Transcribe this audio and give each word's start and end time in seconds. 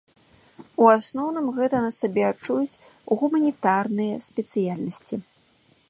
У 0.85 0.87
асноўным 0.93 1.51
гэта 1.57 1.81
на 1.85 1.91
сабе 1.99 2.23
адчуюць 2.31 2.79
гуманітарныя 3.23 4.15
спецыяльнасці. 4.31 5.15